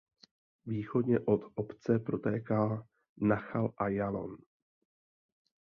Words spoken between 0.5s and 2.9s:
Východně od obce protéká